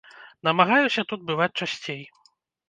Намагаюся 0.47 1.03
тут 1.11 1.27
бываць 1.29 1.51
часцей. 1.67 2.01